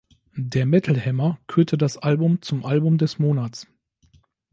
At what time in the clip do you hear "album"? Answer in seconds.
1.95-2.41, 2.65-2.97